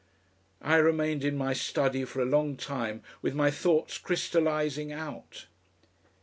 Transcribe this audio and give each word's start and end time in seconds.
I 0.63 0.77
remained 0.77 1.23
in 1.23 1.37
my 1.37 1.53
study 1.53 2.05
for 2.05 2.21
a 2.23 2.25
long 2.25 2.57
time 2.57 3.03
with 3.21 3.35
my 3.35 3.51
thoughts 3.51 3.99
crystallising 3.99 4.91
out.... 4.91 5.45